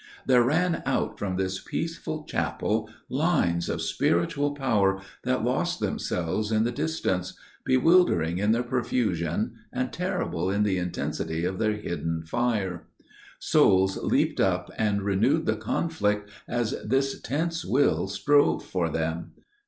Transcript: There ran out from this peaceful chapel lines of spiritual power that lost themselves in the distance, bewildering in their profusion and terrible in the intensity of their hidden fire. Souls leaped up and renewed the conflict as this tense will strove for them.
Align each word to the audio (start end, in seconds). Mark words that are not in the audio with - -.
There 0.25 0.41
ran 0.43 0.81
out 0.87 1.19
from 1.19 1.35
this 1.35 1.59
peaceful 1.61 2.23
chapel 2.23 2.89
lines 3.07 3.69
of 3.69 3.83
spiritual 3.83 4.55
power 4.55 4.99
that 5.25 5.43
lost 5.43 5.79
themselves 5.79 6.51
in 6.51 6.63
the 6.63 6.71
distance, 6.71 7.35
bewildering 7.65 8.39
in 8.39 8.51
their 8.51 8.63
profusion 8.63 9.53
and 9.71 9.93
terrible 9.93 10.49
in 10.49 10.63
the 10.63 10.79
intensity 10.79 11.45
of 11.45 11.59
their 11.59 11.73
hidden 11.73 12.23
fire. 12.23 12.87
Souls 13.37 13.95
leaped 13.97 14.39
up 14.39 14.71
and 14.75 15.03
renewed 15.03 15.45
the 15.45 15.55
conflict 15.55 16.31
as 16.47 16.75
this 16.83 17.21
tense 17.21 17.63
will 17.63 18.07
strove 18.07 18.65
for 18.65 18.89
them. 18.89 19.33